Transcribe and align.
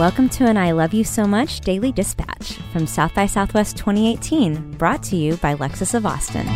Welcome 0.00 0.30
to 0.30 0.46
an 0.46 0.56
I 0.56 0.70
Love 0.72 0.94
You 0.94 1.04
So 1.04 1.26
Much 1.26 1.60
Daily 1.60 1.92
Dispatch 1.92 2.54
from 2.72 2.86
South 2.86 3.14
by 3.14 3.26
Southwest 3.26 3.76
2018, 3.76 4.78
brought 4.78 5.02
to 5.02 5.16
you 5.16 5.36
by 5.36 5.54
Lexus 5.54 5.92
of 5.92 6.06
Austin. 6.06 6.46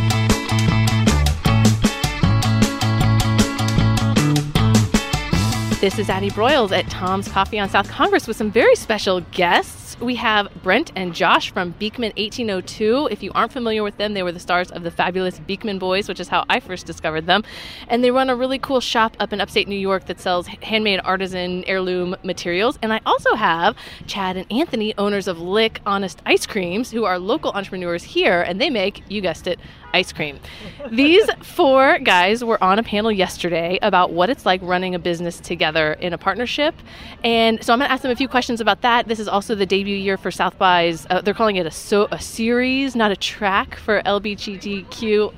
This 5.79 5.99
is 5.99 6.09
Addie 6.09 6.31
Broyles 6.31 6.73
at 6.73 6.89
Tom's 6.89 7.29
Coffee 7.29 7.59
on 7.59 7.69
South 7.69 7.91
Congress 7.91 8.27
with 8.27 8.39
some 8.39 8.51
very 8.51 8.75
special 8.77 9.21
guests. 9.33 9.84
We 10.01 10.17
have 10.17 10.49
Brent 10.63 10.93
and 10.97 11.15
Josh 11.15 11.53
from 11.53 11.71
Beekman 11.73 12.13
1802. 12.17 13.09
If 13.11 13.23
you 13.23 13.31
aren't 13.35 13.53
familiar 13.53 13.83
with 13.83 13.97
them, 13.97 14.15
they 14.15 14.23
were 14.23 14.33
the 14.33 14.41
stars 14.41 14.71
of 14.71 14.83
the 14.83 14.91
fabulous 14.91 15.39
Beekman 15.39 15.79
Boys, 15.79 16.09
which 16.09 16.21
is 16.21 16.29
how 16.29 16.45
I 16.49 16.61
first 16.61 16.87
discovered 16.87 17.27
them. 17.27 17.45
And 17.89 18.03
they 18.03 18.11
run 18.11 18.31
a 18.31 18.37
really 18.37 18.59
cool 18.59 18.81
shop 18.81 19.17
up 19.21 19.33
in 19.33 19.41
upstate 19.41 19.69
New 19.69 19.79
York 19.79 20.07
that 20.07 20.21
sells 20.21 20.47
handmade 20.47 21.01
artisan 21.05 21.65
heirloom 21.65 22.17
materials. 22.23 22.79
And 22.83 22.93
I 22.93 23.01
also 23.07 23.35
have 23.35 23.77
Chad 24.07 24.37
and 24.37 24.51
Anthony, 24.53 24.95
owners 24.99 25.29
of 25.29 25.41
Lick 25.41 25.81
Honest 25.87 26.21
Ice 26.27 26.47
Creams, 26.47 26.91
who 26.91 27.05
are 27.05 27.19
local 27.19 27.53
entrepreneurs 27.53 28.03
here, 28.03 28.43
and 28.43 28.61
they 28.61 28.71
make, 28.71 29.03
you 29.09 29.21
guessed 29.21 29.47
it, 29.47 29.59
ice 29.95 30.13
cream. 30.13 30.41
These 30.91 31.31
four 31.43 31.99
guys 32.01 32.45
were 32.45 32.63
on 32.63 32.79
a 32.79 32.83
panel 32.83 33.13
yesterday 33.13 33.79
about 33.81 34.11
what 34.11 34.29
it's 34.29 34.45
like 34.45 34.61
running 34.63 34.95
a 34.95 34.99
business 34.99 35.39
together 35.39 35.95
in 35.95 36.13
a 36.13 36.19
partnership. 36.19 36.75
And 37.23 37.65
so 37.65 37.73
I'm 37.73 37.79
going 37.79 37.89
to 37.89 37.93
ask 37.93 38.03
them 38.03 38.11
a 38.11 38.17
few 38.17 38.29
questions 38.29 38.61
about 38.61 38.83
that. 38.83 39.07
This 39.07 39.21
is 39.21 39.29
also 39.29 39.55
the 39.55 39.65
debut 39.65 39.84
year 39.93 40.17
for 40.17 40.31
South 40.31 40.57
by's, 40.59 41.07
uh, 41.11 41.21
they're 41.21 41.35
calling 41.35 41.57
it 41.57 41.67
a, 41.67 41.71
so, 41.71 42.09
a 42.11 42.21
series, 42.21 42.97
not 42.97 43.11
a 43.11 43.17
track 43.17 43.77
for 43.77 44.01
LBGTQAIA. 44.03 45.33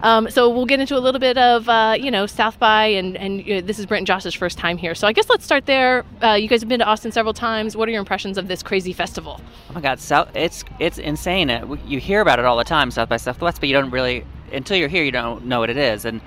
Um, 0.00 0.30
so 0.30 0.50
we'll 0.50 0.66
get 0.66 0.80
into 0.80 0.96
a 0.96 1.00
little 1.00 1.20
bit 1.20 1.38
of, 1.38 1.68
uh, 1.68 1.96
you 1.98 2.10
know, 2.10 2.26
South 2.26 2.58
by, 2.58 2.86
and, 2.86 3.16
and 3.16 3.40
uh, 3.40 3.60
this 3.64 3.78
is 3.78 3.86
Brent 3.86 4.00
and 4.00 4.06
Josh's 4.06 4.34
first 4.34 4.58
time 4.58 4.76
here. 4.76 4.94
So 4.94 5.06
I 5.06 5.12
guess 5.12 5.30
let's 5.30 5.44
start 5.44 5.66
there. 5.66 6.04
Uh, 6.22 6.32
you 6.34 6.48
guys 6.48 6.60
have 6.60 6.68
been 6.68 6.80
to 6.80 6.86
Austin 6.86 7.12
several 7.12 7.34
times. 7.34 7.76
What 7.76 7.88
are 7.88 7.92
your 7.92 8.00
impressions 8.00 8.36
of 8.38 8.48
this 8.48 8.62
crazy 8.62 8.92
festival? 8.92 9.40
Oh 9.70 9.72
my 9.72 9.80
God, 9.80 10.00
so, 10.00 10.28
it's, 10.34 10.64
it's 10.78 10.98
insane. 10.98 11.78
You 11.86 11.98
hear 11.98 12.20
about 12.20 12.38
it 12.38 12.44
all 12.44 12.56
the 12.56 12.64
time, 12.64 12.90
South 12.90 13.08
by 13.08 13.16
Southwest, 13.16 13.60
but 13.60 13.68
you 13.68 13.74
don't 13.74 13.90
really 13.90 14.24
until 14.54 14.76
you're 14.76 14.88
here, 14.88 15.04
you 15.04 15.12
don't 15.12 15.44
know 15.44 15.60
what 15.60 15.70
it 15.70 15.76
is. 15.76 16.04
And 16.04 16.20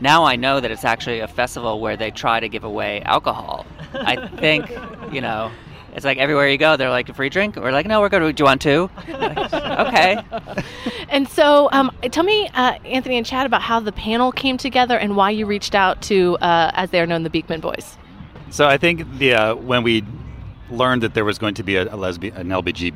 now 0.00 0.24
I 0.24 0.36
know 0.36 0.60
that 0.60 0.70
it's 0.70 0.84
actually 0.84 1.20
a 1.20 1.28
festival 1.28 1.80
where 1.80 1.96
they 1.96 2.10
try 2.10 2.40
to 2.40 2.48
give 2.48 2.64
away 2.64 3.02
alcohol. 3.02 3.66
I 3.94 4.28
think, 4.28 4.70
you 5.12 5.20
know, 5.20 5.50
it's 5.94 6.04
like 6.04 6.18
everywhere 6.18 6.48
you 6.48 6.58
go, 6.58 6.76
they're 6.76 6.90
like 6.90 7.08
a 7.08 7.14
free 7.14 7.28
drink. 7.28 7.56
We're 7.56 7.70
like, 7.70 7.86
no, 7.86 8.00
we're 8.00 8.08
going 8.08 8.22
to. 8.22 8.32
Do 8.32 8.40
you 8.42 8.44
want 8.44 8.60
two? 8.60 8.90
okay. 9.08 10.20
And 11.08 11.28
so, 11.28 11.68
um, 11.72 11.90
tell 12.10 12.24
me, 12.24 12.48
uh, 12.54 12.78
Anthony 12.84 13.16
and 13.16 13.24
Chad, 13.24 13.46
about 13.46 13.62
how 13.62 13.78
the 13.78 13.92
panel 13.92 14.32
came 14.32 14.56
together 14.56 14.98
and 14.98 15.16
why 15.16 15.30
you 15.30 15.46
reached 15.46 15.74
out 15.74 16.02
to, 16.02 16.36
uh, 16.38 16.72
as 16.74 16.90
they 16.90 17.00
are 17.00 17.06
known, 17.06 17.22
the 17.22 17.30
Beekman 17.30 17.60
Boys. 17.60 17.96
So 18.50 18.66
I 18.66 18.76
think 18.76 19.18
the 19.18 19.34
uh, 19.34 19.54
when 19.54 19.82
we 19.82 20.04
learned 20.70 21.02
that 21.02 21.14
there 21.14 21.24
was 21.24 21.38
going 21.38 21.54
to 21.54 21.62
be 21.62 21.76
a, 21.76 21.92
a 21.92 21.96
lesbian, 21.96 22.36
an 22.36 22.48
LBG 22.48 22.94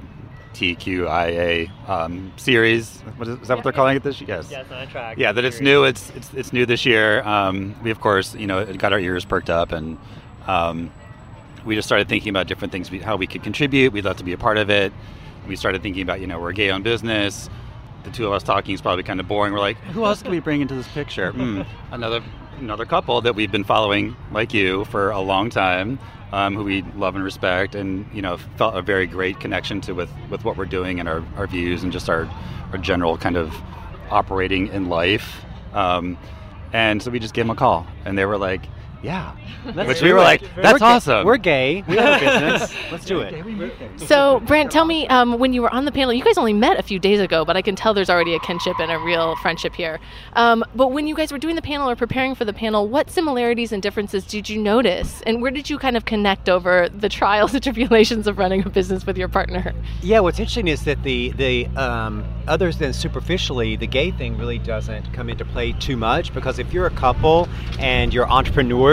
TQIA 0.54 1.88
um, 1.88 2.32
series. 2.36 3.00
What 3.16 3.28
is, 3.28 3.34
is 3.34 3.40
that 3.40 3.48
yeah, 3.48 3.54
what 3.54 3.64
they're 3.64 3.72
calling 3.72 3.96
it 3.96 4.02
this 4.02 4.20
year? 4.20 4.28
Yes. 4.28 4.50
Yeah, 4.50 4.62
it's 4.62 4.72
on 4.72 4.88
track. 4.88 5.18
Yeah, 5.18 5.32
that 5.32 5.44
it's 5.44 5.60
new. 5.60 5.84
It's, 5.84 6.10
it's 6.10 6.34
it's 6.34 6.52
new 6.52 6.66
this 6.66 6.84
year. 6.84 7.22
Um, 7.22 7.76
we 7.82 7.90
of 7.90 8.00
course, 8.00 8.34
you 8.34 8.46
know, 8.46 8.58
it 8.58 8.78
got 8.78 8.92
our 8.92 8.98
ears 8.98 9.24
perked 9.24 9.50
up, 9.50 9.72
and 9.72 9.98
um, 10.46 10.92
we 11.64 11.74
just 11.74 11.86
started 11.86 12.08
thinking 12.08 12.30
about 12.30 12.46
different 12.46 12.72
things, 12.72 12.88
how 13.02 13.16
we 13.16 13.26
could 13.26 13.42
contribute. 13.42 13.92
We'd 13.92 14.04
love 14.04 14.16
to 14.18 14.24
be 14.24 14.32
a 14.32 14.38
part 14.38 14.58
of 14.58 14.70
it. 14.70 14.92
We 15.46 15.56
started 15.56 15.82
thinking 15.82 16.02
about, 16.02 16.20
you 16.20 16.26
know, 16.26 16.40
we're 16.40 16.52
gay 16.52 16.70
on 16.70 16.82
business. 16.82 17.48
The 18.04 18.10
two 18.10 18.26
of 18.26 18.32
us 18.32 18.42
talking 18.42 18.74
is 18.74 18.80
probably 18.80 19.02
kind 19.02 19.20
of 19.20 19.28
boring. 19.28 19.52
We're 19.52 19.60
like, 19.60 19.78
who 19.78 20.04
else 20.04 20.22
can 20.22 20.30
we 20.30 20.40
bring 20.40 20.60
into 20.60 20.74
this 20.74 20.88
picture? 20.88 21.32
Mm, 21.32 21.66
another 21.90 22.22
another 22.58 22.84
couple 22.84 23.20
that 23.20 23.34
we've 23.34 23.52
been 23.52 23.64
following, 23.64 24.16
like 24.32 24.52
you, 24.52 24.84
for 24.86 25.10
a 25.10 25.20
long 25.20 25.48
time 25.48 25.98
um, 26.32 26.54
who 26.54 26.64
we 26.64 26.82
love 26.96 27.14
and 27.14 27.24
respect, 27.24 27.74
and 27.74 28.06
you 28.12 28.22
know 28.22 28.36
felt 28.56 28.76
a 28.76 28.82
very 28.82 29.06
great 29.06 29.40
connection 29.40 29.80
to 29.82 29.92
with 29.92 30.10
with 30.30 30.44
what 30.44 30.56
we're 30.56 30.66
doing 30.66 31.00
and 31.00 31.08
our, 31.08 31.24
our 31.36 31.46
views 31.46 31.82
and 31.82 31.92
just 31.92 32.08
our 32.08 32.28
our 32.72 32.78
general 32.78 33.16
kind 33.16 33.36
of 33.36 33.54
operating 34.10 34.68
in 34.68 34.88
life. 34.88 35.44
Um, 35.72 36.18
and 36.72 37.02
so 37.02 37.10
we 37.10 37.18
just 37.18 37.34
gave 37.34 37.44
them 37.46 37.50
a 37.50 37.54
call, 37.58 37.86
and 38.04 38.18
they 38.18 38.26
were 38.26 38.38
like, 38.38 38.66
yeah. 39.02 39.36
Let's 39.74 39.88
Which 39.88 40.02
we 40.02 40.12
were 40.12 40.20
like, 40.20 40.42
that's 40.56 40.80
we're 40.80 40.86
awesome. 40.86 41.26
We're 41.26 41.36
gay. 41.36 41.84
We 41.86 41.96
have 41.96 42.22
a 42.22 42.24
business. 42.24 42.74
Let's 42.92 43.04
do 43.04 43.20
it. 43.20 44.00
So, 44.00 44.40
Brent, 44.40 44.70
tell 44.70 44.84
me, 44.84 45.06
um, 45.08 45.38
when 45.38 45.52
you 45.52 45.62
were 45.62 45.72
on 45.72 45.84
the 45.84 45.92
panel, 45.92 46.12
you 46.12 46.24
guys 46.24 46.38
only 46.38 46.52
met 46.52 46.78
a 46.78 46.82
few 46.82 46.98
days 46.98 47.20
ago, 47.20 47.44
but 47.44 47.56
I 47.56 47.62
can 47.62 47.76
tell 47.76 47.94
there's 47.94 48.10
already 48.10 48.34
a 48.34 48.40
kinship 48.40 48.78
and 48.80 48.90
a 48.90 48.98
real 48.98 49.36
friendship 49.36 49.74
here. 49.74 50.00
Um, 50.34 50.64
but 50.74 50.92
when 50.92 51.06
you 51.06 51.14
guys 51.14 51.32
were 51.32 51.38
doing 51.38 51.56
the 51.56 51.62
panel 51.62 51.88
or 51.88 51.96
preparing 51.96 52.34
for 52.34 52.44
the 52.44 52.52
panel, 52.52 52.88
what 52.88 53.10
similarities 53.10 53.72
and 53.72 53.82
differences 53.82 54.24
did 54.24 54.48
you 54.48 54.60
notice? 54.60 55.22
And 55.22 55.42
where 55.42 55.50
did 55.50 55.68
you 55.68 55.78
kind 55.78 55.96
of 55.96 56.04
connect 56.04 56.48
over 56.48 56.88
the 56.88 57.08
trials 57.08 57.54
and 57.54 57.62
tribulations 57.68 58.26
of 58.26 58.38
running 58.38 58.64
a 58.64 58.70
business 58.70 59.06
with 59.06 59.18
your 59.18 59.28
partner? 59.28 59.74
Yeah, 60.02 60.20
what's 60.20 60.38
interesting 60.38 60.68
is 60.68 60.84
that 60.84 61.02
the, 61.02 61.32
the 61.32 61.66
um, 61.76 62.24
other 62.46 62.72
than 62.72 62.92
superficially, 62.92 63.76
the 63.76 63.86
gay 63.86 64.10
thing 64.10 64.38
really 64.38 64.58
doesn't 64.58 65.12
come 65.12 65.28
into 65.28 65.44
play 65.44 65.72
too 65.72 65.96
much 65.96 66.32
because 66.32 66.58
if 66.58 66.72
you're 66.72 66.86
a 66.86 66.90
couple 66.90 67.48
and 67.78 68.12
you're 68.14 68.28
entrepreneurs, 68.28 68.87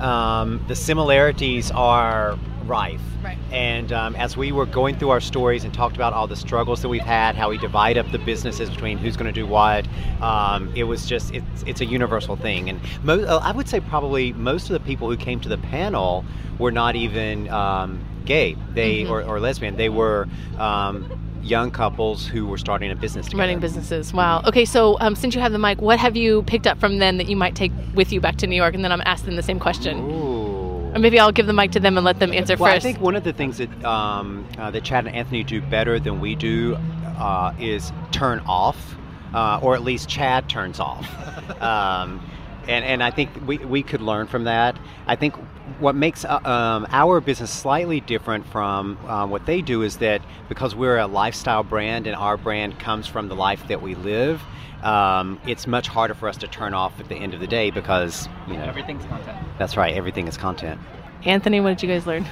um, 0.00 0.64
the 0.66 0.74
similarities 0.74 1.70
are 1.70 2.38
rife. 2.64 3.00
Right. 3.22 3.38
And 3.52 3.92
um, 3.92 4.16
as 4.16 4.36
we 4.36 4.50
were 4.50 4.66
going 4.66 4.98
through 4.98 5.10
our 5.10 5.20
stories 5.20 5.64
and 5.64 5.74
talked 5.74 5.94
about 5.94 6.12
all 6.12 6.26
the 6.26 6.36
struggles 6.36 6.82
that 6.82 6.88
we've 6.88 7.02
had, 7.02 7.36
how 7.36 7.50
we 7.50 7.58
divide 7.58 7.98
up 7.98 8.10
the 8.10 8.18
businesses 8.18 8.70
between 8.70 8.98
who's 8.98 9.16
going 9.16 9.32
to 9.32 9.40
do 9.40 9.46
what, 9.46 9.86
um, 10.20 10.72
it 10.74 10.84
was 10.84 11.06
just 11.06 11.32
it's, 11.34 11.62
it's 11.66 11.80
a 11.80 11.86
universal 11.86 12.36
thing. 12.36 12.70
And 12.70 12.80
mo- 13.02 13.22
uh, 13.22 13.40
I 13.42 13.52
would 13.52 13.68
say 13.68 13.80
probably 13.80 14.32
most 14.32 14.70
of 14.70 14.72
the 14.72 14.80
people 14.80 15.08
who 15.08 15.16
came 15.16 15.38
to 15.40 15.48
the 15.48 15.58
panel 15.58 16.24
were 16.58 16.72
not 16.72 16.96
even 16.96 17.48
um, 17.50 18.04
gay, 18.24 18.56
they 18.72 19.02
mm-hmm. 19.02 19.12
or, 19.12 19.22
or, 19.22 19.40
lesbian. 19.40 19.76
They 19.76 19.88
were 19.88 20.28
um, 20.58 21.19
young 21.42 21.70
couples 21.70 22.26
who 22.26 22.46
were 22.46 22.58
starting 22.58 22.90
a 22.90 22.96
business 22.96 23.26
together. 23.26 23.40
Running 23.40 23.60
businesses. 23.60 24.12
Wow. 24.12 24.42
Okay, 24.46 24.64
so 24.64 24.98
um, 25.00 25.14
since 25.14 25.34
you 25.34 25.40
have 25.40 25.52
the 25.52 25.58
mic, 25.58 25.80
what 25.80 25.98
have 25.98 26.16
you 26.16 26.42
picked 26.42 26.66
up 26.66 26.78
from 26.78 26.98
them 26.98 27.16
that 27.18 27.28
you 27.28 27.36
might 27.36 27.54
take 27.54 27.72
with 27.94 28.12
you 28.12 28.20
back 28.20 28.36
to 28.36 28.46
New 28.46 28.56
York? 28.56 28.74
And 28.74 28.84
then 28.84 28.92
I'm 28.92 29.02
asking 29.04 29.36
the 29.36 29.42
same 29.42 29.58
question. 29.58 29.98
Ooh. 30.10 30.92
Or 30.94 30.98
maybe 30.98 31.20
I'll 31.20 31.32
give 31.32 31.46
the 31.46 31.52
mic 31.52 31.70
to 31.72 31.80
them 31.80 31.96
and 31.96 32.04
let 32.04 32.18
them 32.18 32.32
answer 32.32 32.56
well, 32.56 32.72
first. 32.72 32.84
I 32.84 32.92
think 32.92 33.00
one 33.00 33.14
of 33.14 33.22
the 33.22 33.32
things 33.32 33.58
that 33.58 33.84
um, 33.84 34.46
uh, 34.58 34.70
that 34.72 34.82
Chad 34.82 35.06
and 35.06 35.14
Anthony 35.14 35.44
do 35.44 35.62
better 35.62 36.00
than 36.00 36.20
we 36.20 36.34
do 36.34 36.76
uh, 37.16 37.54
is 37.60 37.92
turn 38.10 38.40
off, 38.40 38.96
uh, 39.32 39.60
or 39.62 39.74
at 39.74 39.82
least 39.82 40.08
Chad 40.08 40.48
turns 40.48 40.80
off. 40.80 41.08
um, 41.62 42.20
and, 42.68 42.84
and 42.84 43.02
I 43.02 43.10
think 43.10 43.30
we, 43.46 43.58
we 43.58 43.82
could 43.82 44.00
learn 44.00 44.26
from 44.26 44.44
that. 44.44 44.78
I 45.06 45.16
think 45.16 45.34
what 45.80 45.94
makes 45.94 46.24
uh, 46.24 46.38
um, 46.44 46.86
our 46.90 47.20
business 47.20 47.50
slightly 47.50 48.00
different 48.00 48.46
from 48.46 48.98
uh, 49.06 49.26
what 49.26 49.46
they 49.46 49.62
do 49.62 49.82
is 49.82 49.96
that 49.98 50.22
because 50.48 50.74
we're 50.74 50.98
a 50.98 51.06
lifestyle 51.06 51.62
brand 51.62 52.06
and 52.06 52.14
our 52.14 52.36
brand 52.36 52.78
comes 52.78 53.06
from 53.06 53.28
the 53.28 53.34
life 53.34 53.66
that 53.68 53.80
we 53.80 53.94
live, 53.94 54.42
um, 54.82 55.40
it's 55.46 55.66
much 55.66 55.88
harder 55.88 56.14
for 56.14 56.28
us 56.28 56.36
to 56.38 56.46
turn 56.46 56.74
off 56.74 56.98
at 57.00 57.08
the 57.08 57.16
end 57.16 57.34
of 57.34 57.40
the 57.40 57.46
day 57.46 57.70
because 57.70 58.28
you 58.46 58.54
know 58.54 58.64
everything's 58.64 59.04
content. 59.06 59.38
That's 59.58 59.76
right, 59.76 59.94
everything 59.94 60.28
is 60.28 60.36
content. 60.36 60.80
Anthony, 61.24 61.60
what 61.60 61.70
did 61.70 61.82
you 61.82 61.88
guys 61.88 62.06
learn? 62.06 62.26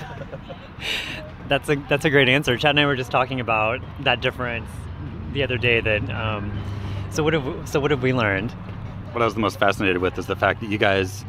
that's 1.49 1.69
a 1.69 1.77
that's 1.89 2.05
a 2.05 2.11
great 2.11 2.29
answer. 2.29 2.57
Chad 2.57 2.71
and 2.71 2.81
I 2.81 2.87
were 2.87 2.97
just 2.97 3.11
talking 3.11 3.41
about 3.41 3.81
that 4.01 4.21
difference 4.21 4.69
the 5.33 5.43
other 5.43 5.59
day. 5.59 5.81
That 5.81 6.09
um, 6.11 6.59
so 7.11 7.23
what 7.23 7.35
have 7.35 7.45
we, 7.45 7.67
so 7.67 7.81
what 7.81 7.91
have 7.91 8.03
we 8.03 8.13
learned? 8.13 8.53
What 9.13 9.23
I 9.23 9.25
was 9.25 9.35
the 9.35 9.41
most 9.41 9.59
fascinated 9.59 9.99
with 9.99 10.19
is 10.19 10.27
the 10.27 10.37
fact 10.37 10.61
that 10.61 10.71
you 10.71 10.79
guys, 10.79 11.25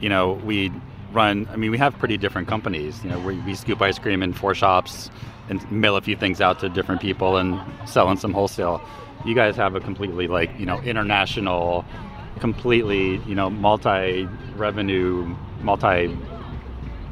you 0.00 0.08
know, 0.08 0.32
we 0.44 0.72
run. 1.14 1.48
I 1.50 1.56
mean, 1.56 1.70
we 1.70 1.78
have 1.78 1.96
pretty 1.98 2.16
different 2.16 2.48
companies. 2.48 3.02
You 3.04 3.10
know, 3.10 3.18
we, 3.20 3.38
we 3.40 3.54
scoop 3.54 3.80
ice 3.80 3.98
cream 3.98 4.22
in 4.22 4.32
four 4.32 4.54
shops 4.54 5.10
and 5.48 5.70
mail 5.70 5.96
a 5.96 6.00
few 6.00 6.16
things 6.16 6.40
out 6.40 6.58
to 6.60 6.68
different 6.68 7.00
people 7.00 7.36
and 7.36 7.60
selling 7.88 8.16
some 8.16 8.32
wholesale. 8.32 8.80
You 9.24 9.34
guys 9.34 9.56
have 9.56 9.74
a 9.74 9.80
completely 9.80 10.28
like 10.28 10.50
you 10.58 10.66
know 10.66 10.80
international, 10.82 11.84
completely 12.40 13.16
you 13.26 13.34
know 13.34 13.48
multi-revenue, 13.50 15.34
multi 15.62 16.16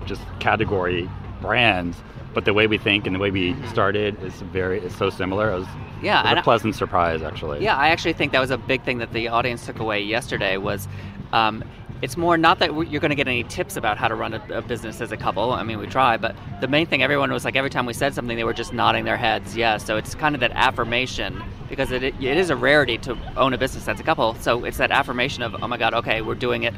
just 0.07 0.23
category 0.41 1.09
brands. 1.41 1.97
But 2.35 2.47
the 2.47 2.55
way 2.55 2.67
we 2.67 2.79
think 2.79 3.07
and 3.07 3.15
the 3.15 3.21
way 3.21 3.31
we 3.31 3.55
started 3.67 4.23
is 4.23 4.33
very 4.41 4.81
is 4.81 4.97
so 4.97 5.11
similar. 5.11 5.51
It 5.53 5.59
was, 5.59 5.69
yeah, 6.03 6.27
it 6.27 6.35
was 6.35 6.41
a 6.41 6.43
pleasant 6.43 6.75
surprise 6.75 7.23
actually. 7.23 7.63
Yeah, 7.63 7.77
I 7.77 7.89
actually 7.89 8.15
think 8.15 8.33
that 8.33 8.41
was 8.41 8.51
a 8.51 8.59
big 8.59 8.83
thing 8.85 8.99
that 8.99 9.13
the 9.13 9.29
audience 9.29 9.67
took 9.67 9.79
away 9.79 10.01
yesterday 10.03 10.57
was. 10.57 10.89
Um, 11.33 11.65
it's 12.03 12.17
more 12.17 12.37
not 12.37 12.59
that 12.59 12.71
you're 12.91 13.01
going 13.01 13.11
to 13.11 13.17
get 13.17 13.29
any 13.29 13.45
tips 13.45 13.77
about 13.77 13.97
how 13.97 14.09
to 14.09 14.17
run 14.17 14.35
a, 14.35 14.43
a, 14.53 14.61
business 14.61 15.01
as 15.01 15.13
a 15.13 15.17
couple. 15.17 15.53
I 15.53 15.63
mean, 15.63 15.79
we 15.79 15.87
try, 15.87 16.17
but 16.17 16.35
the 16.61 16.67
main 16.67 16.85
thing 16.85 17.01
everyone 17.01 17.31
was 17.31 17.45
like 17.45 17.55
every 17.55 17.71
time 17.71 17.87
we 17.87 17.93
said 17.93 18.13
something, 18.13 18.37
they 18.37 18.43
were 18.43 18.53
just 18.53 18.73
nodding 18.73 19.05
their 19.05 19.17
heads. 19.17 19.57
Yeah, 19.57 19.77
so 19.77 19.97
it's 19.97 20.17
kind 20.17 20.35
of 20.35 20.41
that 20.41 20.51
affirmation 20.51 21.41
because 21.69 21.93
it, 21.93 22.03
it 22.03 22.17
is 22.21 22.51
a 22.51 22.57
rarity 22.57 22.99
to 22.99 23.17
own 23.37 23.55
a 23.55 23.59
business 23.59 23.87
as 23.87 24.01
a 24.01 24.03
couple. 24.03 24.35
So 24.35 24.65
it's 24.65 24.79
that 24.79 24.91
affirmation 24.91 25.45
of, 25.45 25.55
oh 25.63 25.69
my 25.69 25.79
God, 25.79 25.95
okay, 25.95 26.23
we're 26.23 26.35
doing 26.35 26.65
it 26.65 26.75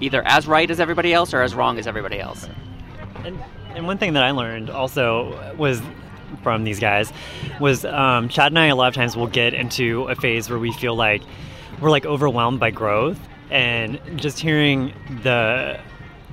either 0.00 0.26
as 0.26 0.48
right 0.48 0.68
as 0.68 0.80
everybody 0.80 1.14
else 1.14 1.32
or 1.32 1.42
as 1.42 1.54
wrong 1.54 1.78
as 1.78 1.86
everybody 1.86 2.18
else. 2.18 2.48
And, 3.24 3.38
and 3.76 3.86
one 3.86 3.98
thing 3.98 4.14
that 4.14 4.24
I 4.24 4.32
learned 4.32 4.70
also 4.70 5.54
was 5.56 5.80
from 6.42 6.64
these 6.64 6.80
guys 6.80 7.12
was 7.60 7.84
um, 7.84 8.28
Chad 8.28 8.50
and 8.50 8.58
I 8.58 8.66
a 8.66 8.74
lot 8.74 8.88
of 8.88 8.94
times 8.94 9.16
will 9.16 9.28
get 9.28 9.54
into 9.54 10.08
a 10.08 10.16
phase 10.16 10.50
where 10.50 10.58
we 10.58 10.72
feel 10.72 10.96
like 10.96 11.22
we're 11.80 11.90
like 11.90 12.04
overwhelmed 12.04 12.58
by 12.58 12.72
growth 12.72 13.20
and 13.50 14.00
just 14.16 14.38
hearing 14.38 14.92
the 15.22 15.78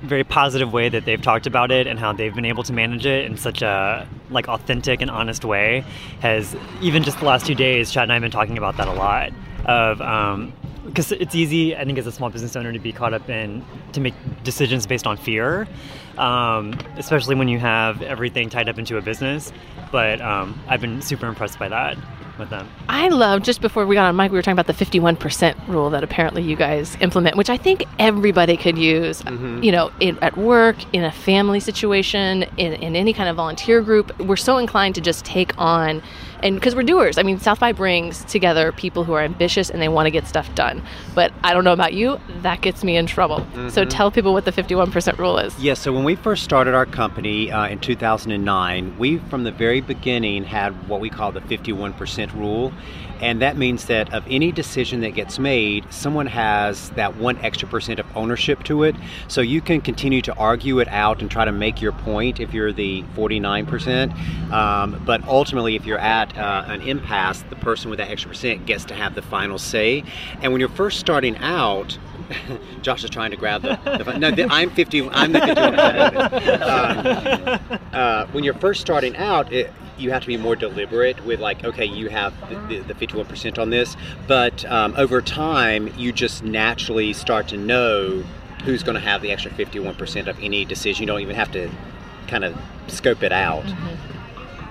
very 0.02 0.24
positive 0.24 0.72
way 0.72 0.88
that 0.88 1.04
they've 1.04 1.22
talked 1.22 1.46
about 1.46 1.70
it 1.70 1.86
and 1.86 1.98
how 1.98 2.12
they've 2.12 2.34
been 2.34 2.44
able 2.44 2.64
to 2.64 2.72
manage 2.72 3.06
it 3.06 3.24
in 3.24 3.36
such 3.36 3.62
a 3.62 4.06
like 4.30 4.48
authentic 4.48 5.00
and 5.00 5.10
honest 5.10 5.44
way 5.44 5.84
has 6.20 6.56
even 6.80 7.02
just 7.02 7.18
the 7.20 7.24
last 7.24 7.46
two 7.46 7.54
days 7.54 7.92
chad 7.92 8.04
and 8.04 8.12
i 8.12 8.16
have 8.16 8.22
been 8.22 8.30
talking 8.30 8.58
about 8.58 8.76
that 8.76 8.88
a 8.88 8.92
lot 8.92 9.30
of 9.66 10.00
um, 10.00 10.52
because 10.86 11.12
it's 11.12 11.36
easy 11.36 11.76
i 11.76 11.84
think 11.84 11.98
as 11.98 12.06
a 12.06 12.12
small 12.12 12.30
business 12.30 12.56
owner 12.56 12.72
to 12.72 12.80
be 12.80 12.92
caught 12.92 13.14
up 13.14 13.28
in 13.30 13.64
to 13.92 14.00
make 14.00 14.14
decisions 14.42 14.86
based 14.86 15.06
on 15.06 15.16
fear 15.16 15.68
um, 16.18 16.76
especially 16.96 17.36
when 17.36 17.46
you 17.46 17.58
have 17.58 18.02
everything 18.02 18.50
tied 18.50 18.68
up 18.68 18.78
into 18.78 18.96
a 18.96 19.00
business 19.00 19.52
but 19.92 20.20
um, 20.20 20.60
i've 20.66 20.80
been 20.80 21.00
super 21.00 21.26
impressed 21.26 21.60
by 21.60 21.68
that 21.68 21.96
with 22.38 22.50
them 22.50 22.68
I 23.02 23.08
love 23.08 23.42
just 23.42 23.60
before 23.60 23.86
we 23.86 23.94
got 23.94 24.06
on 24.06 24.16
mic, 24.16 24.30
we 24.30 24.38
were 24.38 24.42
talking 24.42 24.58
about 24.58 24.66
the 24.66 24.84
51% 24.84 25.66
rule 25.66 25.90
that 25.90 26.04
apparently 26.04 26.42
you 26.42 26.56
guys 26.56 26.96
implement, 27.00 27.36
which 27.36 27.50
I 27.50 27.56
think 27.56 27.84
everybody 27.98 28.56
could 28.56 28.78
use. 28.78 29.22
Mm-hmm. 29.22 29.62
You 29.62 29.72
know, 29.72 29.90
in, 29.98 30.18
at 30.22 30.36
work, 30.36 30.76
in 30.92 31.02
a 31.02 31.10
family 31.10 31.58
situation, 31.58 32.44
in, 32.58 32.74
in 32.74 32.94
any 32.94 33.12
kind 33.12 33.28
of 33.28 33.36
volunteer 33.36 33.80
group. 33.80 34.16
We're 34.20 34.36
so 34.36 34.58
inclined 34.58 34.94
to 34.96 35.00
just 35.00 35.24
take 35.24 35.56
on, 35.58 36.02
and 36.42 36.56
because 36.56 36.74
we're 36.74 36.82
doers. 36.82 37.18
I 37.18 37.22
mean, 37.22 37.38
South 37.38 37.60
by 37.60 37.72
brings 37.72 38.24
together 38.24 38.72
people 38.72 39.04
who 39.04 39.12
are 39.12 39.22
ambitious 39.22 39.70
and 39.70 39.80
they 39.80 39.88
want 39.88 40.06
to 40.06 40.10
get 40.10 40.26
stuff 40.26 40.52
done. 40.54 40.82
But 41.14 41.32
I 41.42 41.52
don't 41.54 41.64
know 41.64 41.72
about 41.72 41.94
you, 41.94 42.20
that 42.42 42.60
gets 42.60 42.82
me 42.84 42.96
in 42.96 43.06
trouble. 43.06 43.46
So 43.70 43.84
tell 43.84 44.10
people 44.10 44.32
what 44.32 44.44
the 44.44 44.52
51% 44.52 45.18
rule 45.18 45.38
is. 45.38 45.58
Yeah, 45.58 45.74
so 45.74 45.92
when 45.92 46.04
we 46.04 46.16
first 46.16 46.42
started 46.42 46.74
our 46.74 46.86
company 46.86 47.50
uh, 47.50 47.68
in 47.68 47.78
2009, 47.78 48.98
we 48.98 49.18
from 49.18 49.44
the 49.44 49.52
very 49.52 49.80
beginning 49.80 50.44
had 50.44 50.88
what 50.88 51.00
we 51.00 51.10
call 51.10 51.32
the 51.32 51.40
51% 51.40 52.34
rule. 52.34 52.72
And 53.22 53.40
that 53.40 53.56
means 53.56 53.84
that 53.86 54.12
of 54.12 54.24
any 54.28 54.50
decision 54.50 55.00
that 55.02 55.10
gets 55.10 55.38
made, 55.38 55.86
someone 55.92 56.26
has 56.26 56.90
that 56.90 57.16
one 57.16 57.38
extra 57.38 57.68
percent 57.68 58.00
of 58.00 58.16
ownership 58.16 58.64
to 58.64 58.82
it. 58.82 58.96
So 59.28 59.40
you 59.40 59.60
can 59.60 59.80
continue 59.80 60.20
to 60.22 60.34
argue 60.34 60.80
it 60.80 60.88
out 60.88 61.22
and 61.22 61.30
try 61.30 61.44
to 61.44 61.52
make 61.52 61.80
your 61.80 61.92
point 61.92 62.40
if 62.40 62.52
you're 62.52 62.72
the 62.72 63.04
49%. 63.14 64.50
Um, 64.50 65.00
but 65.06 65.22
ultimately, 65.28 65.76
if 65.76 65.86
you're 65.86 66.00
at 66.00 66.31
uh, 66.36 66.64
an 66.68 66.82
impasse, 66.82 67.42
the 67.50 67.56
person 67.56 67.90
with 67.90 67.98
that 67.98 68.10
extra 68.10 68.30
percent 68.30 68.66
gets 68.66 68.84
to 68.86 68.94
have 68.94 69.14
the 69.14 69.22
final 69.22 69.58
say. 69.58 70.04
And 70.40 70.52
when 70.52 70.60
you're 70.60 70.68
first 70.68 71.00
starting 71.00 71.36
out, 71.38 71.98
Josh 72.82 73.04
is 73.04 73.10
trying 73.10 73.30
to 73.30 73.36
grab 73.36 73.62
the. 73.62 73.78
the 73.84 74.18
no, 74.18 74.30
the, 74.30 74.46
I'm 74.50 74.70
50. 74.70 75.08
I'm 75.10 75.32
the 75.32 75.40
51%. 75.40 76.62
Um, 76.62 77.80
uh, 77.92 78.26
when 78.28 78.44
you're 78.44 78.54
first 78.54 78.80
starting 78.80 79.16
out, 79.16 79.52
it, 79.52 79.72
you 79.98 80.10
have 80.10 80.22
to 80.22 80.26
be 80.26 80.36
more 80.36 80.56
deliberate 80.56 81.24
with 81.24 81.40
like, 81.40 81.64
okay, 81.64 81.84
you 81.84 82.08
have 82.08 82.34
the, 82.48 82.80
the, 82.80 82.94
the 82.94 83.06
51% 83.06 83.58
on 83.58 83.70
this, 83.70 83.96
but 84.26 84.64
um, 84.66 84.94
over 84.96 85.20
time, 85.20 85.92
you 85.96 86.12
just 86.12 86.42
naturally 86.42 87.12
start 87.12 87.48
to 87.48 87.56
know 87.56 88.24
who's 88.64 88.82
going 88.82 88.94
to 88.94 89.00
have 89.00 89.22
the 89.22 89.30
extra 89.30 89.50
51% 89.50 90.28
of 90.28 90.38
any 90.40 90.64
decision. 90.64 91.02
You 91.02 91.06
don't 91.06 91.20
even 91.20 91.36
have 91.36 91.52
to 91.52 91.70
kind 92.28 92.44
of 92.44 92.56
scope 92.88 93.22
it 93.22 93.32
out. 93.32 93.64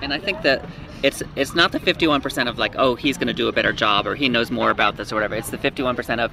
And 0.00 0.12
I 0.12 0.18
think 0.18 0.42
that 0.42 0.64
it's 1.02 1.22
it's 1.36 1.54
not 1.54 1.72
the 1.72 1.80
51% 1.80 2.48
of 2.48 2.58
like, 2.58 2.74
oh, 2.76 2.94
he's 2.94 3.16
going 3.16 3.28
to 3.28 3.34
do 3.34 3.48
a 3.48 3.52
better 3.52 3.72
job 3.72 4.06
or 4.06 4.14
he 4.14 4.28
knows 4.28 4.50
more 4.50 4.70
about 4.70 4.96
this 4.96 5.12
or 5.12 5.16
whatever. 5.16 5.34
It's 5.34 5.50
the 5.50 5.58
51% 5.58 6.18
of 6.18 6.30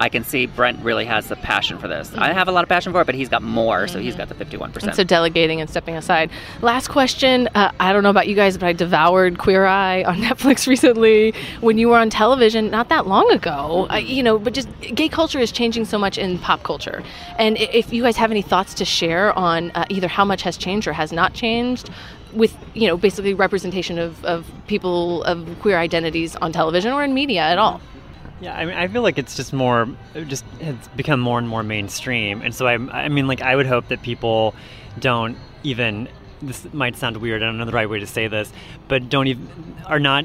I 0.00 0.08
can 0.08 0.24
see 0.24 0.46
Brent 0.46 0.82
really 0.82 1.04
has 1.04 1.28
the 1.28 1.36
passion 1.36 1.78
for 1.78 1.86
this. 1.86 2.10
I 2.14 2.32
have 2.32 2.48
a 2.48 2.52
lot 2.52 2.62
of 2.62 2.70
passion 2.70 2.90
for 2.90 3.02
it, 3.02 3.04
but 3.04 3.14
he's 3.14 3.28
got 3.28 3.42
more, 3.42 3.86
so 3.86 3.98
he's 3.98 4.16
got 4.16 4.30
the 4.30 4.34
51%. 4.34 4.82
And 4.82 4.94
so 4.94 5.04
delegating 5.04 5.60
and 5.60 5.68
stepping 5.68 5.94
aside. 5.94 6.30
Last 6.62 6.88
question. 6.88 7.50
Uh, 7.54 7.70
I 7.78 7.92
don't 7.92 8.02
know 8.02 8.08
about 8.08 8.26
you 8.26 8.34
guys, 8.34 8.56
but 8.56 8.64
I 8.64 8.72
devoured 8.72 9.36
Queer 9.36 9.66
Eye 9.66 10.02
on 10.04 10.16
Netflix 10.22 10.66
recently. 10.66 11.34
When 11.60 11.76
you 11.76 11.90
were 11.90 11.98
on 11.98 12.08
television, 12.08 12.70
not 12.70 12.88
that 12.88 13.08
long 13.08 13.30
ago, 13.30 13.86
I, 13.90 13.98
you 13.98 14.22
know, 14.22 14.38
but 14.38 14.54
just 14.54 14.68
gay 14.80 15.10
culture 15.10 15.38
is 15.38 15.52
changing 15.52 15.84
so 15.84 15.98
much 15.98 16.16
in 16.16 16.38
pop 16.38 16.62
culture. 16.62 17.02
And 17.38 17.58
if 17.58 17.92
you 17.92 18.02
guys 18.02 18.16
have 18.16 18.30
any 18.30 18.42
thoughts 18.42 18.72
to 18.74 18.86
share 18.86 19.38
on 19.38 19.70
uh, 19.72 19.84
either 19.90 20.08
how 20.08 20.24
much 20.24 20.40
has 20.42 20.56
changed 20.56 20.88
or 20.88 20.94
has 20.94 21.12
not 21.12 21.34
changed 21.34 21.90
with, 22.32 22.56
you 22.74 22.86
know, 22.86 22.96
basically 22.96 23.34
representation 23.34 23.98
of, 23.98 24.24
of 24.24 24.50
people 24.66 25.22
of 25.24 25.46
queer 25.60 25.78
identities 25.78 26.36
on 26.36 26.52
television 26.52 26.92
or 26.92 27.02
in 27.02 27.14
media 27.14 27.42
at 27.42 27.58
all. 27.58 27.80
Yeah, 28.40 28.56
I 28.56 28.64
mean, 28.64 28.74
I 28.74 28.88
feel 28.88 29.02
like 29.02 29.18
it's 29.18 29.36
just 29.36 29.52
more, 29.52 29.88
it 30.14 30.28
just 30.28 30.44
has 30.62 30.88
become 30.96 31.20
more 31.20 31.38
and 31.38 31.46
more 31.46 31.62
mainstream, 31.62 32.40
and 32.40 32.54
so 32.54 32.66
I, 32.66 32.74
I 33.04 33.08
mean, 33.08 33.26
like, 33.26 33.42
I 33.42 33.54
would 33.54 33.66
hope 33.66 33.88
that 33.88 34.02
people 34.02 34.54
don't 34.98 35.36
even. 35.62 36.08
This 36.42 36.66
might 36.72 36.96
sound 36.96 37.18
weird. 37.18 37.42
I 37.42 37.46
don't 37.46 37.58
know 37.58 37.66
the 37.66 37.72
right 37.72 37.88
way 37.88 37.98
to 37.98 38.06
say 38.06 38.26
this, 38.26 38.50
but 38.88 39.10
don't 39.10 39.26
even 39.26 39.76
are 39.84 40.00
not 40.00 40.24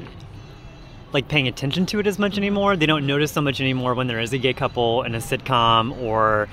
like 1.12 1.28
paying 1.28 1.46
attention 1.46 1.84
to 1.86 1.98
it 1.98 2.06
as 2.06 2.18
much 2.18 2.38
anymore. 2.38 2.74
They 2.74 2.86
don't 2.86 3.06
notice 3.06 3.32
so 3.32 3.42
much 3.42 3.60
anymore 3.60 3.94
when 3.94 4.06
there 4.06 4.18
is 4.18 4.32
a 4.32 4.38
gay 4.38 4.54
couple 4.54 5.02
in 5.02 5.14
a 5.14 5.18
sitcom 5.18 5.96
or 6.00 6.48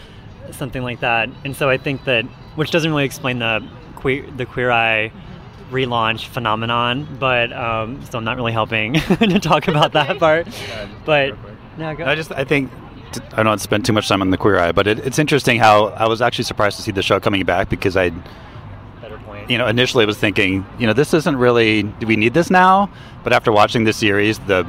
something 0.52 0.84
like 0.84 1.00
that. 1.00 1.30
And 1.46 1.56
so 1.56 1.70
I 1.70 1.78
think 1.78 2.04
that, 2.04 2.26
which 2.56 2.72
doesn't 2.72 2.92
really 2.92 3.06
explain 3.06 3.40
the 3.40 3.66
queer 3.96 4.30
the 4.32 4.46
queer 4.46 4.70
eye 4.70 5.14
relaunch 5.74 6.28
phenomenon, 6.28 7.18
but 7.20 7.52
um, 7.52 8.04
so 8.06 8.18
I'm 8.18 8.24
not 8.24 8.38
really 8.38 8.52
helping 8.52 8.94
to 9.20 9.40
talk 9.40 9.68
about 9.68 9.94
that 9.94 10.20
part. 10.20 10.48
But 11.06 11.36
no, 11.78 11.96
go. 11.96 12.06
I 12.06 12.16
just 12.16 12.32
I 12.32 12.44
think 12.44 12.72
I 13.34 13.44
don't 13.44 13.60
spend 13.60 13.86
too 13.86 13.94
much 13.94 14.08
time 14.08 14.22
on 14.22 14.30
the 14.30 14.38
Queer 14.38 14.60
Eye, 14.60 14.72
but 14.72 14.88
it, 14.88 15.00
it's 15.00 15.20
interesting 15.20 15.60
how 15.60 15.88
I 15.88 16.08
was 16.08 16.22
actually 16.22 16.46
surprised 16.46 16.78
to 16.78 16.84
see 16.84 16.92
the 16.92 17.04
show 17.04 17.20
coming 17.20 17.44
back 17.44 17.70
because 17.70 17.98
I, 17.98 18.10
better 19.02 19.18
point. 19.26 19.50
you 19.50 19.58
know, 19.58 19.68
initially 19.68 20.04
I 20.04 20.08
was 20.08 20.18
thinking, 20.18 20.66
you 20.80 20.88
know, 20.88 20.94
this 20.94 21.14
isn't 21.14 21.36
really. 21.36 21.84
Do 21.84 22.08
we 22.08 22.16
need 22.16 22.34
this 22.34 22.50
now? 22.50 22.90
But 23.24 23.34
after 23.34 23.52
watching 23.52 23.84
the 23.84 23.94
series, 23.94 24.40
the 24.40 24.64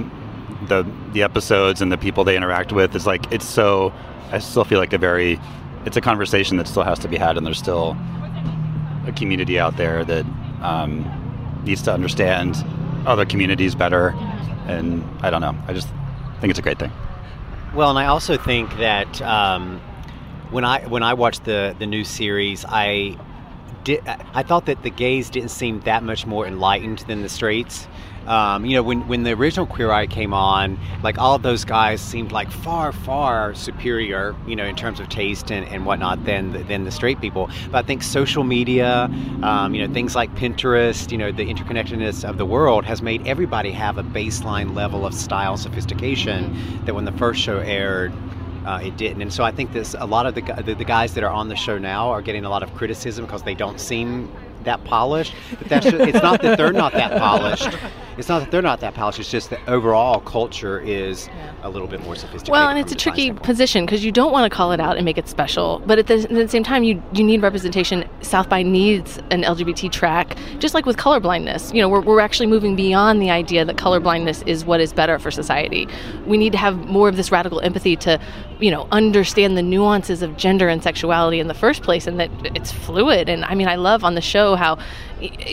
the 0.68 0.86
the 1.12 1.22
episodes 1.22 1.82
and 1.82 1.92
the 1.92 1.98
people 1.98 2.24
they 2.24 2.36
interact 2.36 2.72
with 2.72 2.94
is 2.94 3.06
like 3.06 3.30
it's 3.32 3.46
so. 3.46 3.92
I 4.32 4.38
still 4.38 4.64
feel 4.64 4.78
like 4.78 4.92
a 4.92 4.98
very. 4.98 5.38
It's 5.84 5.98
a 5.98 6.00
conversation 6.00 6.56
that 6.56 6.66
still 6.66 6.82
has 6.82 6.98
to 7.00 7.08
be 7.08 7.16
had, 7.16 7.36
and 7.36 7.46
there's 7.46 7.58
still 7.58 7.96
a 9.06 9.12
community 9.12 9.58
out 9.58 9.76
there 9.76 10.02
that 10.04 10.24
um, 10.64 11.62
needs 11.64 11.82
to 11.82 11.92
understand 11.92 12.56
other 13.06 13.24
communities 13.24 13.74
better. 13.74 14.14
And 14.66 15.04
I 15.22 15.30
don't 15.30 15.40
know. 15.40 15.54
I 15.68 15.72
just 15.72 15.88
think 16.40 16.50
it's 16.50 16.58
a 16.58 16.62
great 16.62 16.78
thing. 16.78 16.90
Well, 17.74 17.90
and 17.90 17.98
I 17.98 18.06
also 18.06 18.36
think 18.36 18.76
that 18.78 19.20
um, 19.22 19.80
when 20.50 20.64
I 20.64 20.86
when 20.86 21.02
I 21.02 21.14
watched 21.14 21.44
the 21.44 21.74
the 21.78 21.86
new 21.86 22.04
series, 22.04 22.64
I 22.68 23.18
I 23.86 24.42
thought 24.42 24.66
that 24.66 24.82
the 24.82 24.90
gays 24.90 25.30
didn't 25.30 25.50
seem 25.50 25.80
that 25.80 26.02
much 26.02 26.26
more 26.26 26.46
enlightened 26.46 27.00
than 27.00 27.22
the 27.22 27.28
straights. 27.28 27.86
Um, 28.26 28.64
you 28.64 28.72
know, 28.72 28.82
when 28.82 29.06
when 29.06 29.22
the 29.24 29.32
original 29.32 29.66
Queer 29.66 29.90
Eye 29.90 30.06
came 30.06 30.32
on, 30.32 30.78
like 31.02 31.18
all 31.18 31.34
of 31.34 31.42
those 31.42 31.64
guys 31.66 32.00
seemed 32.00 32.32
like 32.32 32.50
far 32.50 32.90
far 32.90 33.54
superior, 33.54 34.34
you 34.46 34.56
know, 34.56 34.64
in 34.64 34.76
terms 34.76 34.98
of 34.98 35.10
taste 35.10 35.52
and, 35.52 35.66
and 35.68 35.84
whatnot 35.84 36.24
than 36.24 36.52
the, 36.52 36.60
than 36.60 36.84
the 36.84 36.90
straight 36.90 37.20
people. 37.20 37.50
But 37.70 37.84
I 37.84 37.86
think 37.86 38.02
social 38.02 38.42
media, 38.42 39.10
um, 39.42 39.74
you 39.74 39.86
know, 39.86 39.92
things 39.92 40.14
like 40.14 40.34
Pinterest, 40.36 41.12
you 41.12 41.18
know, 41.18 41.32
the 41.32 41.44
interconnectedness 41.44 42.26
of 42.26 42.38
the 42.38 42.46
world 42.46 42.86
has 42.86 43.02
made 43.02 43.26
everybody 43.26 43.72
have 43.72 43.98
a 43.98 44.02
baseline 44.02 44.74
level 44.74 45.04
of 45.04 45.12
style 45.12 45.58
sophistication 45.58 46.82
that 46.86 46.94
when 46.94 47.04
the 47.04 47.12
first 47.12 47.42
show 47.42 47.58
aired, 47.58 48.12
uh, 48.64 48.80
it 48.82 48.96
didn't. 48.96 49.22
And 49.22 49.32
so 49.32 49.44
I 49.44 49.52
think 49.52 49.72
this 49.72 49.94
a 49.98 50.06
lot 50.06 50.26
of 50.26 50.34
the, 50.34 50.74
the 50.76 50.84
guys 50.84 51.14
that 51.14 51.24
are 51.24 51.30
on 51.30 51.48
the 51.48 51.56
show 51.56 51.78
now 51.78 52.10
are 52.10 52.22
getting 52.22 52.44
a 52.44 52.50
lot 52.50 52.62
of 52.62 52.74
criticism 52.74 53.24
because 53.24 53.42
they 53.42 53.54
don't 53.54 53.78
seem 53.80 54.30
that 54.64 54.82
polished. 54.84 55.34
But 55.58 55.68
that's 55.68 55.84
just, 55.84 55.96
it's 56.08 56.22
not 56.22 56.42
that 56.42 56.56
they're 56.56 56.72
not 56.72 56.92
that 56.92 57.18
polished. 57.18 57.76
It's 58.16 58.28
not 58.28 58.40
that 58.40 58.50
they're 58.50 58.62
not 58.62 58.80
that 58.80 58.94
polished. 58.94 59.18
It's 59.18 59.30
just 59.30 59.50
that 59.50 59.60
overall 59.68 60.20
culture 60.20 60.80
is 60.80 61.28
a 61.62 61.68
little 61.68 61.88
bit 61.88 62.02
more 62.02 62.14
sophisticated. 62.14 62.52
Well, 62.52 62.68
and 62.68 62.78
it's 62.78 62.92
a 62.92 62.96
tricky 62.96 63.26
standpoint. 63.26 63.46
position 63.46 63.86
because 63.86 64.04
you 64.04 64.12
don't 64.12 64.32
want 64.32 64.50
to 64.50 64.54
call 64.54 64.72
it 64.72 64.80
out 64.80 64.96
and 64.96 65.04
make 65.04 65.18
it 65.18 65.28
special, 65.28 65.82
but 65.86 65.98
at 65.98 66.06
the, 66.06 66.14
at 66.14 66.28
the 66.28 66.48
same 66.48 66.62
time, 66.64 66.84
you 66.84 67.02
you 67.12 67.24
need 67.24 67.42
representation. 67.42 68.08
South 68.20 68.48
by 68.48 68.62
needs 68.62 69.18
an 69.30 69.42
LGBT 69.42 69.90
track, 69.92 70.36
just 70.58 70.74
like 70.74 70.86
with 70.86 70.96
colorblindness. 70.96 71.74
You 71.74 71.80
know, 71.82 71.88
we're 71.88 72.00
we're 72.00 72.20
actually 72.20 72.46
moving 72.46 72.76
beyond 72.76 73.20
the 73.20 73.30
idea 73.30 73.64
that 73.64 73.76
colorblindness 73.76 74.46
is 74.46 74.64
what 74.64 74.80
is 74.80 74.92
better 74.92 75.18
for 75.18 75.30
society. 75.30 75.88
We 76.26 76.36
need 76.36 76.52
to 76.52 76.58
have 76.58 76.76
more 76.86 77.08
of 77.08 77.16
this 77.16 77.30
radical 77.30 77.60
empathy 77.60 77.96
to, 77.96 78.20
you 78.60 78.70
know, 78.70 78.86
understand 78.92 79.56
the 79.56 79.62
nuances 79.62 80.22
of 80.22 80.36
gender 80.36 80.68
and 80.68 80.82
sexuality 80.82 81.40
in 81.40 81.48
the 81.48 81.54
first 81.54 81.82
place, 81.82 82.06
and 82.06 82.18
that 82.20 82.30
it's 82.54 82.72
fluid. 82.72 83.28
And 83.28 83.44
I 83.44 83.54
mean, 83.54 83.68
I 83.68 83.76
love 83.76 84.04
on 84.04 84.14
the 84.14 84.20
show 84.20 84.54
how 84.54 84.78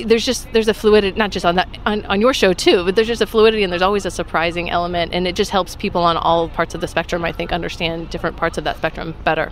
there's 0.05 0.25
just 0.25 0.51
there's 0.53 0.67
a 0.67 0.73
fluidity, 0.73 1.17
not 1.17 1.31
just 1.31 1.45
on 1.45 1.55
that 1.55 1.69
on, 1.85 2.05
on 2.05 2.21
your 2.21 2.33
show 2.33 2.53
too, 2.53 2.83
but 2.85 2.95
there's 2.95 3.07
just 3.07 3.21
a 3.21 3.27
fluidity 3.27 3.63
and 3.63 3.71
there's 3.71 3.81
always 3.81 4.05
a 4.05 4.11
surprising 4.11 4.69
element, 4.69 5.13
and 5.13 5.27
it 5.27 5.35
just 5.35 5.51
helps 5.51 5.75
people 5.75 6.01
on 6.03 6.17
all 6.17 6.49
parts 6.49 6.75
of 6.75 6.81
the 6.81 6.87
spectrum. 6.87 7.23
I 7.25 7.31
think 7.31 7.51
understand 7.51 8.09
different 8.09 8.37
parts 8.37 8.57
of 8.57 8.63
that 8.65 8.77
spectrum 8.77 9.15
better. 9.23 9.51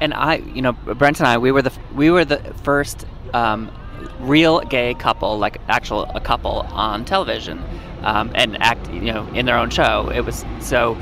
and 0.00 0.14
I, 0.14 0.36
you 0.36 0.62
know, 0.62 0.72
Brent 0.72 1.20
and 1.20 1.28
I, 1.28 1.38
we 1.38 1.52
were 1.52 1.62
the 1.62 1.72
we 1.94 2.10
were 2.10 2.24
the 2.24 2.38
first 2.62 3.06
um, 3.34 3.70
real 4.20 4.60
gay 4.60 4.94
couple, 4.94 5.38
like 5.38 5.60
actual 5.68 6.04
a 6.14 6.20
couple 6.20 6.60
on 6.70 7.04
television, 7.04 7.62
um, 8.02 8.30
and 8.34 8.60
act, 8.62 8.90
you 8.90 9.12
know, 9.12 9.26
in 9.34 9.46
their 9.46 9.56
own 9.56 9.70
show. 9.70 10.10
It 10.10 10.20
was 10.20 10.44
so, 10.60 10.96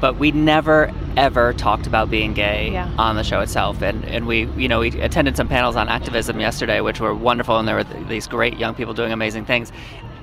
but 0.00 0.16
we 0.18 0.32
never 0.32 0.92
ever 1.18 1.52
talked 1.52 1.86
about 1.86 2.08
being 2.10 2.32
gay 2.32 2.70
Yeah. 2.72 2.88
on 2.98 3.16
the 3.16 3.24
show 3.24 3.40
itself. 3.40 3.82
And 3.82 4.04
and 4.04 4.26
we, 4.26 4.46
you 4.56 4.68
know, 4.68 4.80
we 4.80 4.88
attended 5.00 5.36
some 5.36 5.48
panels 5.48 5.76
on 5.76 5.88
activism 5.88 6.38
yesterday, 6.40 6.80
which 6.80 7.00
were 7.00 7.14
wonderful, 7.14 7.58
and 7.58 7.66
there 7.66 7.74
were 7.76 7.84
th- 7.84 8.06
these 8.08 8.26
great 8.28 8.56
young 8.58 8.74
people 8.74 8.94
doing 8.94 9.12
amazing 9.12 9.44
things. 9.44 9.72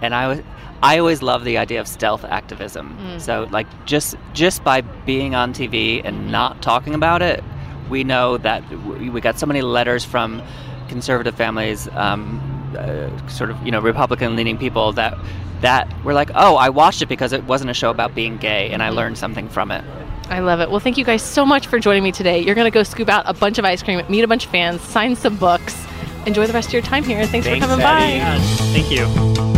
And 0.01 0.13
I 0.15 0.27
was, 0.27 0.39
I 0.83 0.97
always 0.99 1.21
love 1.21 1.43
the 1.43 1.57
idea 1.57 1.79
of 1.81 1.87
stealth 1.87 2.23
activism. 2.25 2.97
So 3.19 3.47
like 3.51 3.67
just 3.85 4.15
just 4.33 4.63
by 4.63 4.81
being 4.81 5.35
on 5.35 5.53
TV 5.53 6.01
and 6.03 6.31
not 6.31 6.61
talking 6.61 6.93
about 6.95 7.21
it, 7.21 7.43
we 7.89 8.03
know 8.03 8.37
that 8.37 8.61
we 8.85 9.09
we 9.09 9.19
got 9.21 9.37
so 9.39 9.45
many 9.45 9.61
letters 9.61 10.05
from 10.05 10.41
conservative 10.87 11.35
families, 11.35 11.87
um, 11.93 12.39
uh, 12.77 13.09
sort 13.27 13.49
of 13.51 13.57
you 13.65 13.71
know 13.71 13.81
Republican 13.81 14.35
leaning 14.35 14.57
people 14.57 14.93
that 14.93 15.13
that 15.61 15.87
were 16.03 16.13
like, 16.13 16.29
oh, 16.35 16.55
I 16.57 16.69
watched 16.69 17.01
it 17.01 17.07
because 17.09 17.33
it 17.33 17.43
wasn't 17.45 17.69
a 17.71 17.73
show 17.73 17.89
about 17.89 18.13
being 18.15 18.37
gay, 18.37 18.71
and 18.71 18.81
I 18.83 18.89
learned 18.89 19.17
something 19.17 19.49
from 19.49 19.71
it. 19.71 19.83
I 20.29 20.39
love 20.39 20.59
it. 20.59 20.69
Well, 20.69 20.79
thank 20.79 20.97
you 20.97 21.05
guys 21.05 21.21
so 21.21 21.45
much 21.45 21.67
for 21.67 21.79
joining 21.79 22.03
me 22.03 22.11
today. 22.11 22.39
You're 22.39 22.55
going 22.55 22.65
to 22.65 22.71
go 22.71 22.83
scoop 22.83 23.09
out 23.09 23.23
a 23.27 23.33
bunch 23.33 23.57
of 23.57 23.65
ice 23.65 23.83
cream, 23.83 24.03
meet 24.09 24.23
a 24.23 24.27
bunch 24.27 24.45
of 24.45 24.51
fans, 24.51 24.81
sign 24.81 25.15
some 25.15 25.37
books. 25.37 25.85
Enjoy 26.25 26.47
the 26.47 26.53
rest 26.53 26.69
of 26.69 26.73
your 26.73 26.81
time 26.81 27.03
here. 27.03 27.25
Thanks, 27.27 27.45
Thanks, 27.45 27.63
for 27.63 27.69
coming 27.69 27.83
by. 27.83 28.39
Thank 28.73 28.89
you. 28.91 29.54